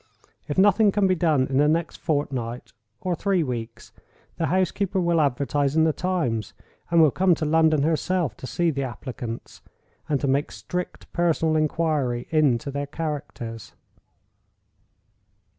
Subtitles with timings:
[0.47, 3.91] If nothing can be done in the next fortnight or three weeks,
[4.37, 6.55] the housekeeper will advertise in the Times,
[6.89, 9.61] and will come to London herself to see the applicants,
[10.09, 13.73] and to make strict personal inquiry into their characters."